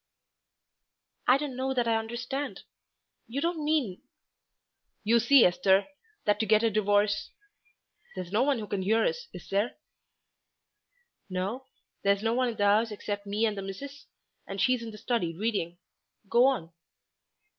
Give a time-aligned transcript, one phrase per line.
[1.27, 2.61] "I don't know that I understand.
[3.27, 4.01] You don't mean"
[5.03, 5.89] "You see, Esther,
[6.25, 7.29] that to get a divorce
[8.15, 9.77] there's no one who can hear us, is there?"
[11.29, 11.67] "No,
[12.01, 14.07] there's no one in the 'ouse except me and the missus,
[14.47, 15.77] and she's in the study reading.
[16.27, 16.71] Go on."